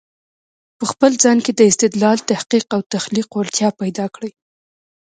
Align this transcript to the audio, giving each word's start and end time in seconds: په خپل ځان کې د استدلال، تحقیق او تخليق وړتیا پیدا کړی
په 0.77 0.85
خپل 0.91 1.11
ځان 1.23 1.37
کې 1.45 1.51
د 1.55 1.61
استدلال، 1.71 2.17
تحقیق 2.31 2.65
او 2.75 2.81
تخليق 2.93 3.27
وړتیا 3.31 3.69
پیدا 3.81 4.05
کړی 4.15 4.31